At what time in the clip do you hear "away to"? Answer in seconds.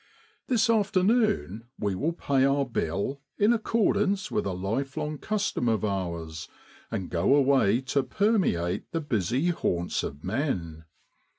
7.35-8.01